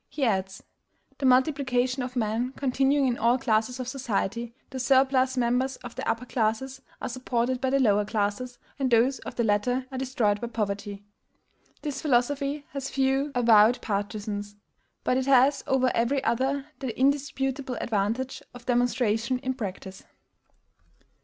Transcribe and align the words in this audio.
He 0.09 0.25
adds: 0.25 0.63
"The 1.19 1.27
multiplication 1.27 2.01
of 2.01 2.15
men 2.15 2.53
continuing 2.53 3.05
in 3.05 3.17
all 3.19 3.37
classes 3.37 3.79
of 3.79 3.87
society, 3.87 4.51
the 4.71 4.79
surplus 4.79 5.37
members 5.37 5.75
of 5.83 5.93
the 5.93 6.09
upper 6.09 6.25
classes 6.25 6.81
are 6.99 7.07
supported 7.07 7.61
by 7.61 7.69
the 7.69 7.79
lower 7.79 8.03
classes, 8.03 8.57
and 8.79 8.89
those 8.89 9.19
of 9.19 9.35
the 9.35 9.43
latter 9.43 9.85
are 9.91 9.99
destroyed 9.99 10.41
by 10.41 10.47
poverty." 10.47 11.03
This 11.83 12.01
philosophy 12.01 12.65
has 12.69 12.89
few 12.89 13.31
avowed 13.35 13.79
partisans; 13.83 14.55
but 15.03 15.17
it 15.17 15.27
has 15.27 15.63
over 15.67 15.91
every 15.93 16.23
other 16.23 16.65
the 16.79 16.99
indisputable 16.99 17.77
advantage 17.79 18.41
of 18.55 18.65
demonstration 18.65 19.37
in 19.37 19.53
practice. 19.53 20.03